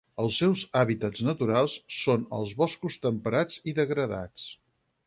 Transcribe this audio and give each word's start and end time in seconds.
Els 0.21 0.37
seus 0.43 0.61
hàbitats 0.79 1.25
naturals 1.27 1.75
són 1.99 2.25
els 2.39 2.57
boscos 2.63 2.99
temperats 3.07 3.65
i 3.73 3.77
degradats. 3.83 4.53